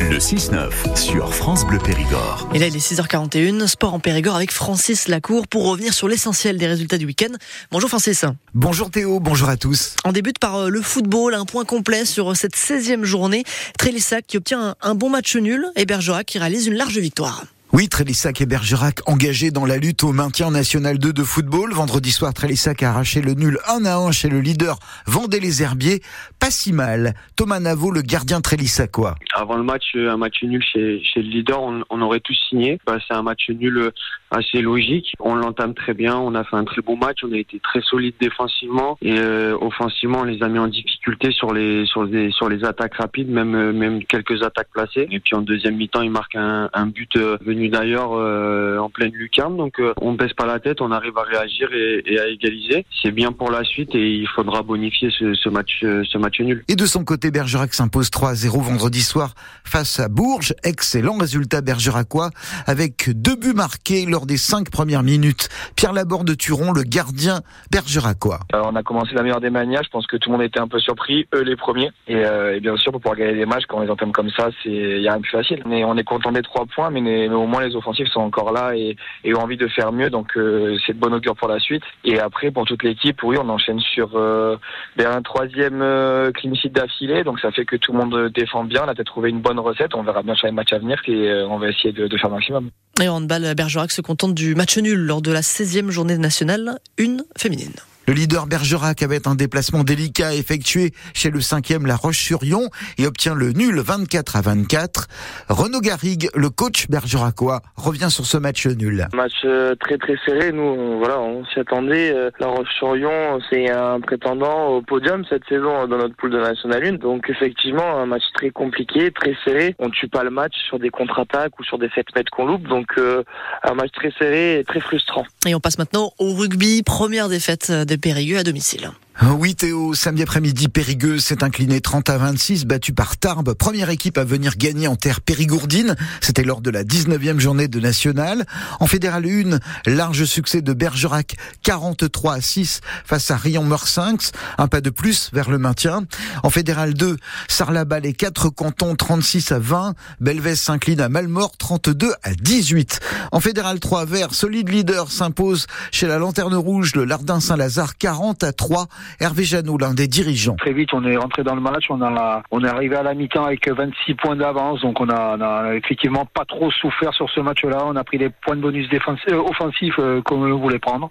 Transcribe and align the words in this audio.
Le 0.00 0.18
6-9 0.18 0.96
sur 0.96 1.34
France 1.34 1.66
Bleu 1.66 1.78
Périgord. 1.78 2.48
Et 2.54 2.60
là, 2.60 2.68
il 2.68 2.76
est 2.76 2.78
6h41, 2.78 3.66
sport 3.66 3.94
en 3.94 3.98
Périgord 3.98 4.36
avec 4.36 4.52
Francis 4.52 5.08
Lacour 5.08 5.48
pour 5.48 5.66
revenir 5.66 5.92
sur 5.92 6.06
l'essentiel 6.06 6.56
des 6.56 6.68
résultats 6.68 6.98
du 6.98 7.06
week-end. 7.06 7.34
Bonjour 7.72 7.88
Francis. 7.88 8.24
Bonjour 8.54 8.92
Théo, 8.92 9.18
bonjour 9.18 9.48
à 9.48 9.56
tous. 9.56 9.96
On 10.04 10.12
débute 10.12 10.38
par 10.38 10.54
euh, 10.56 10.68
le 10.68 10.82
football, 10.82 11.34
un 11.34 11.44
point 11.44 11.64
complet 11.64 12.04
sur 12.04 12.36
cette 12.36 12.56
16e 12.56 13.02
journée. 13.02 13.42
Trélissac 13.76 14.24
qui 14.24 14.36
obtient 14.36 14.76
un 14.80 14.94
bon 14.94 15.10
match 15.10 15.34
nul 15.34 15.66
et 15.74 15.84
Bergerac 15.84 16.26
qui 16.26 16.38
réalise 16.38 16.68
une 16.68 16.74
large 16.74 16.98
victoire. 16.98 17.44
Oui, 17.78 17.88
Trélissac 17.88 18.40
et 18.40 18.46
Bergerac 18.46 19.08
engagés 19.08 19.52
dans 19.52 19.64
la 19.64 19.76
lutte 19.76 20.02
au 20.02 20.12
maintien 20.12 20.50
national 20.50 20.98
2 20.98 21.12
de 21.12 21.22
football. 21.22 21.72
Vendredi 21.72 22.10
soir, 22.10 22.34
Trélissac 22.34 22.82
a 22.82 22.90
arraché 22.90 23.20
le 23.20 23.34
nul 23.34 23.60
1 23.68 23.84
à 23.84 23.98
1 23.98 24.10
chez 24.10 24.28
le 24.28 24.40
leader 24.40 24.80
Vendée 25.06 25.38
les 25.38 25.62
Herbiers. 25.62 26.02
Pas 26.40 26.50
si 26.50 26.72
mal. 26.72 27.14
Thomas 27.36 27.60
Navo, 27.60 27.92
le 27.92 28.02
gardien 28.02 28.40
Trélissacois. 28.40 29.14
Avant 29.32 29.56
le 29.56 29.62
match, 29.62 29.94
un 29.94 30.16
match 30.16 30.42
nul 30.42 30.60
chez, 30.60 31.00
le 31.14 31.22
leader, 31.22 31.62
on, 31.62 31.84
on 31.88 32.02
aurait 32.02 32.18
tous 32.18 32.36
signé. 32.48 32.80
Bah, 32.84 32.98
c'est 33.06 33.14
un 33.14 33.22
match 33.22 33.48
nul 33.48 33.78
euh, 33.78 33.90
assez 34.30 34.60
logique. 34.60 35.12
On 35.20 35.34
l'entame 35.34 35.74
très 35.74 35.94
bien. 35.94 36.16
On 36.16 36.34
a 36.34 36.44
fait 36.44 36.56
un 36.56 36.64
très 36.64 36.82
bon 36.82 36.96
match. 36.96 37.18
On 37.24 37.32
a 37.32 37.38
été 37.38 37.60
très 37.60 37.80
solide 37.82 38.14
défensivement 38.20 38.98
et 39.02 39.18
euh, 39.18 39.56
offensivement, 39.60 40.20
on 40.20 40.24
les 40.24 40.42
a 40.42 40.48
mis 40.48 40.58
en 40.58 40.68
difficulté 40.68 41.30
sur 41.32 41.52
les 41.52 41.86
sur 41.86 42.04
les 42.04 42.30
sur 42.30 42.48
les 42.48 42.64
attaques 42.64 42.94
rapides, 42.94 43.30
même 43.30 43.54
euh, 43.54 43.72
même 43.72 44.04
quelques 44.04 44.42
attaques 44.42 44.70
placées. 44.72 45.08
Et 45.10 45.20
puis 45.20 45.34
en 45.34 45.42
deuxième 45.42 45.76
mi-temps, 45.76 46.02
il 46.02 46.10
marque 46.10 46.36
un, 46.36 46.68
un 46.72 46.86
but 46.86 47.16
venu 47.16 47.68
d'ailleurs 47.68 48.12
euh, 48.12 48.78
en 48.78 48.90
pleine 48.90 49.12
lucarne. 49.12 49.56
Donc 49.56 49.80
euh, 49.80 49.92
on 50.00 50.12
baisse 50.12 50.32
pas 50.32 50.46
la 50.46 50.60
tête, 50.60 50.80
on 50.80 50.90
arrive 50.92 51.16
à 51.18 51.22
réagir 51.22 51.68
et, 51.72 52.18
à 52.18 52.26
égaliser. 52.28 52.84
C'est 53.02 53.10
bien 53.10 53.32
pour 53.32 53.50
la 53.50 53.64
suite 53.64 53.94
et 53.94 54.14
il 54.16 54.28
faudra 54.28 54.62
bonifier 54.62 55.10
ce, 55.10 55.48
match, 55.48 55.80
euh, 55.82 56.02
ce 56.10 56.18
match 56.18 56.40
nul. 56.40 56.64
Et 56.68 56.76
de 56.76 56.86
son 56.86 57.04
côté, 57.04 57.30
Bergerac 57.30 57.74
s'impose 57.74 58.10
3-0 58.10 58.60
vendredi 58.62 59.00
soir 59.00 59.34
face 59.64 60.00
à 60.00 60.08
Bourges. 60.08 60.54
Excellent 60.64 61.16
résultat 61.16 61.60
bergeracois 61.60 62.30
avec 62.66 63.10
deux 63.10 63.36
buts 63.36 63.54
marqués 63.54 64.06
lors 64.06 64.17
des 64.26 64.36
cinq 64.36 64.70
premières 64.70 65.02
minutes. 65.02 65.48
Pierre 65.76 65.92
Laborde 65.92 66.26
de 66.26 66.34
Turon, 66.34 66.72
le 66.72 66.82
gardien 66.82 67.40
bergeracois. 67.70 68.40
on 68.52 68.76
a 68.76 68.82
commencé 68.82 69.14
la 69.14 69.22
meilleure 69.22 69.40
des 69.40 69.50
manières. 69.50 69.82
Je 69.84 69.90
pense 69.90 70.06
que 70.06 70.16
tout 70.16 70.30
le 70.30 70.36
monde 70.36 70.46
était 70.46 70.60
un 70.60 70.68
peu 70.68 70.78
surpris, 70.78 71.26
eux 71.34 71.42
les 71.42 71.56
premiers. 71.56 71.90
Et, 72.06 72.22
bien 72.60 72.76
sûr, 72.76 72.92
pour 72.92 73.00
pouvoir 73.00 73.16
gagner 73.16 73.34
des 73.34 73.46
matchs, 73.46 73.64
quand 73.68 73.78
on 73.78 73.82
les 73.82 73.90
entame 73.90 74.12
comme 74.12 74.30
ça, 74.30 74.50
c'est 74.62 74.70
il 74.70 75.02
y 75.02 75.08
a 75.08 75.12
rien 75.12 75.18
de 75.18 75.22
plus 75.22 75.30
facile. 75.30 75.62
Mais 75.66 75.84
on 75.84 75.96
est 75.96 76.04
content 76.04 76.32
des 76.32 76.42
trois 76.42 76.66
points, 76.66 76.90
mais, 76.90 77.00
mais 77.00 77.28
au 77.28 77.46
moins 77.46 77.66
les 77.66 77.74
offensifs 77.76 78.08
sont 78.08 78.20
encore 78.20 78.52
là 78.52 78.74
et, 78.74 78.96
ont 79.34 79.40
envie 79.40 79.56
de 79.56 79.68
faire 79.68 79.92
mieux. 79.92 80.10
Donc 80.10 80.36
euh, 80.36 80.76
c'est 80.86 80.94
de 80.94 80.98
bon 80.98 81.12
augure 81.12 81.36
pour 81.36 81.48
la 81.48 81.60
suite. 81.60 81.82
Et 82.04 82.18
après, 82.18 82.50
pour 82.50 82.64
toute 82.64 82.82
l'équipe, 82.82 83.22
oui, 83.22 83.36
on 83.40 83.48
enchaîne 83.48 83.80
sur 83.80 84.10
euh, 84.14 84.56
un 84.98 85.22
troisième 85.22 85.82
euh, 85.82 86.30
clean 86.32 86.54
sheet 86.54 86.70
d'affilée. 86.70 87.24
Donc 87.24 87.40
ça 87.40 87.50
fait 87.50 87.64
que 87.64 87.76
tout 87.76 87.92
le 87.92 87.98
monde 87.98 88.32
défend 88.32 88.64
bien. 88.64 88.82
On 88.84 88.88
a 88.88 88.94
peut-être 88.94 89.06
trouvé 89.06 89.30
une 89.30 89.40
bonne 89.40 89.58
recette. 89.58 89.94
On 89.94 90.02
verra 90.02 90.22
bien 90.22 90.34
sur 90.34 90.46
les 90.46 90.52
matchs 90.52 90.72
à 90.72 90.78
venir 90.78 91.00
et 91.06 91.28
euh, 91.28 91.46
on 91.48 91.58
va 91.58 91.68
essayer 91.68 91.92
de, 91.92 92.06
de 92.06 92.16
faire 92.16 92.30
le 92.30 92.36
maximum. 92.36 92.70
Et 93.00 93.08
en 93.08 93.16
handball, 93.16 93.54
Bergerac 93.54 93.92
se 93.92 94.00
contente 94.08 94.34
du 94.34 94.54
match 94.54 94.78
nul 94.78 94.98
lors 94.98 95.20
de 95.20 95.30
la 95.30 95.42
16e 95.42 95.90
journée 95.90 96.16
nationale, 96.16 96.78
une 96.96 97.26
féminine. 97.36 97.74
Le 98.08 98.14
leader 98.14 98.46
Bergerac 98.46 99.02
avait 99.02 99.28
un 99.28 99.34
déplacement 99.34 99.84
délicat 99.84 100.34
effectué 100.34 100.92
chez 101.12 101.28
le 101.28 101.42
cinquième 101.42 101.84
La 101.84 101.94
Roche-sur-Yon 101.94 102.70
et 102.96 103.06
obtient 103.06 103.34
le 103.34 103.52
nul 103.52 103.80
24 103.80 104.36
à 104.36 104.40
24. 104.40 105.08
Renaud 105.50 105.82
Garrigue, 105.82 106.30
le 106.34 106.48
coach 106.48 106.88
bergeracois, 106.88 107.60
revient 107.76 108.10
sur 108.10 108.24
ce 108.24 108.38
match 108.38 108.66
nul. 108.66 109.08
Match 109.12 109.34
euh, 109.44 109.74
très 109.74 109.98
très 109.98 110.16
serré. 110.24 110.52
Nous, 110.52 110.96
voilà, 110.96 111.20
on 111.20 111.44
s'y 111.44 111.60
attendait. 111.60 112.10
Euh, 112.14 112.30
La 112.40 112.46
Roche-sur-Yon, 112.46 113.40
c'est 113.50 113.70
un 113.70 114.00
prétendant 114.00 114.68
au 114.68 114.80
podium 114.80 115.26
cette 115.28 115.46
saison 115.46 115.86
dans 115.86 115.98
notre 115.98 116.14
poule 116.16 116.30
de 116.30 116.40
National 116.40 116.82
1. 116.82 116.92
Donc 116.94 117.28
effectivement, 117.28 117.98
un 117.98 118.06
match 118.06 118.24
très 118.32 118.48
compliqué, 118.48 119.10
très 119.10 119.36
serré. 119.44 119.74
On 119.78 119.90
tue 119.90 120.08
pas 120.08 120.24
le 120.24 120.30
match 120.30 120.54
sur 120.66 120.78
des 120.78 120.88
contre-attaques 120.88 121.60
ou 121.60 121.62
sur 121.62 121.78
des 121.78 121.90
7 121.94 122.06
mètres 122.16 122.30
qu'on 122.30 122.46
loupe. 122.46 122.68
Donc 122.68 122.86
euh, 122.96 123.22
un 123.64 123.74
match 123.74 123.90
très 123.92 124.12
serré 124.18 124.60
et 124.60 124.64
très 124.64 124.80
frustrant. 124.80 125.26
Et 125.46 125.54
on 125.54 125.60
passe 125.60 125.76
maintenant 125.76 126.12
au 126.18 126.32
rugby. 126.32 126.82
Première 126.82 127.28
défaite 127.28 127.70
des 127.70 127.97
Périgueux 128.00 128.38
à 128.38 128.44
domicile. 128.44 128.92
Oui 129.20 129.56
Théo, 129.56 129.94
samedi 129.94 130.22
après-midi, 130.22 130.68
Périgueux 130.68 131.18
s'est 131.18 131.42
incliné 131.42 131.80
30 131.80 132.08
à 132.08 132.18
26, 132.18 132.66
battu 132.66 132.92
par 132.92 133.16
Tarbes, 133.16 133.52
première 133.54 133.90
équipe 133.90 134.16
à 134.16 134.22
venir 134.22 134.56
gagner 134.56 134.86
en 134.86 134.94
terre 134.94 135.20
périgourdine. 135.20 135.96
C'était 136.20 136.44
lors 136.44 136.60
de 136.60 136.70
la 136.70 136.84
19e 136.84 137.40
journée 137.40 137.66
de 137.66 137.80
National. 137.80 138.46
En 138.78 138.86
Fédéral 138.86 139.26
1, 139.26 139.58
large 139.90 140.24
succès 140.24 140.62
de 140.62 140.72
Bergerac, 140.72 141.34
43 141.64 142.34
à 142.34 142.40
6 142.40 142.80
face 143.04 143.32
à 143.32 143.36
Rion-Meursinx, 143.36 144.30
un 144.56 144.68
pas 144.68 144.80
de 144.80 144.90
plus 144.90 145.30
vers 145.32 145.50
le 145.50 145.58
maintien. 145.58 146.04
En 146.44 146.50
Fédéral 146.50 146.94
2, 146.94 147.16
Sarlabal 147.48 148.06
et 148.06 148.12
4 148.12 148.50
cantons 148.50 148.94
36 148.94 149.50
à 149.50 149.58
20, 149.58 149.94
Belvès 150.20 150.54
s'incline 150.54 151.00
à 151.00 151.08
Malmort 151.08 151.56
32 151.56 152.12
à 152.22 152.34
18. 152.34 153.00
En 153.32 153.40
Fédéral 153.40 153.80
3, 153.80 154.04
Vert, 154.04 154.32
solide 154.32 154.68
leader 154.68 155.10
s'impose 155.10 155.66
chez 155.90 156.06
la 156.06 156.18
Lanterne 156.18 156.54
Rouge, 156.54 156.94
le 156.94 157.04
Lardin 157.04 157.40
Saint-Lazare 157.40 157.96
40 157.96 158.44
à 158.44 158.52
3. 158.52 158.86
Hervé 159.20 159.44
Janot, 159.44 159.78
l'un 159.78 159.94
des 159.94 160.06
dirigeants. 160.06 160.56
Très 160.56 160.72
vite, 160.72 160.92
on 160.92 161.04
est 161.04 161.16
rentré 161.16 161.42
dans 161.42 161.54
le 161.54 161.60
match. 161.60 161.86
On, 161.90 162.00
a, 162.02 162.42
on 162.50 162.64
est 162.64 162.68
arrivé 162.68 162.96
à 162.96 163.02
la 163.02 163.14
mi-temps 163.14 163.44
avec 163.44 163.68
26 163.68 164.14
points 164.14 164.36
d'avance. 164.36 164.80
Donc, 164.80 165.00
on 165.00 165.08
a, 165.08 165.74
effectivement 165.74 166.24
pas 166.26 166.44
trop 166.44 166.70
souffert 166.70 167.12
sur 167.14 167.28
ce 167.30 167.40
match-là. 167.40 167.84
On 167.86 167.96
a 167.96 168.04
pris 168.04 168.18
les 168.18 168.30
points 168.30 168.56
de 168.56 168.60
bonus 168.60 168.88
euh, 168.92 169.36
offensifs 169.36 169.98
euh, 169.98 170.20
comme 170.22 170.42
on 170.42 170.58
voulait 170.58 170.78
prendre. 170.78 171.08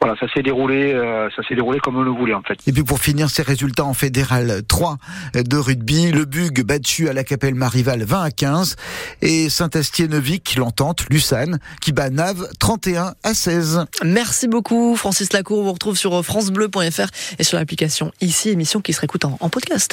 Voilà, 0.00 0.14
ça 0.20 0.26
s'est 0.32 0.42
déroulé, 0.42 0.92
euh, 0.92 1.28
ça 1.34 1.42
s'est 1.42 1.54
déroulé 1.54 1.80
comme 1.80 1.96
on 1.96 2.02
le 2.02 2.10
voulait 2.10 2.34
en 2.34 2.42
fait. 2.42 2.58
Et 2.66 2.72
puis 2.72 2.84
pour 2.84 3.00
finir 3.00 3.30
ces 3.30 3.42
résultats 3.42 3.84
en 3.84 3.94
fédéral 3.94 4.62
3 4.68 4.96
de 5.34 5.56
rugby, 5.56 6.12
le 6.12 6.24
Bug 6.24 6.62
battu 6.62 7.08
à 7.08 7.12
la 7.12 7.24
Capelle 7.24 7.54
Marival 7.54 8.04
20 8.04 8.22
à 8.22 8.30
15 8.30 8.76
et 9.22 9.48
Saint-Astier-Neuvik, 9.48 10.56
l'entente, 10.56 11.06
Lussane, 11.10 11.58
qui 11.80 11.92
bat 11.92 12.10
Nave 12.10 12.48
31 12.60 13.14
à 13.24 13.34
16. 13.34 13.86
Merci 14.04 14.46
beaucoup 14.46 14.94
Francis 14.96 15.32
Lacour, 15.32 15.60
on 15.60 15.64
vous 15.64 15.72
retrouve 15.72 15.96
sur 15.96 16.24
francebleu.fr 16.24 17.08
et 17.38 17.44
sur 17.44 17.58
l'application 17.58 18.12
ici 18.20 18.50
émission 18.50 18.80
qui 18.80 18.92
se 18.92 19.00
réécoute 19.00 19.24
en, 19.24 19.36
en 19.40 19.48
podcast. 19.48 19.86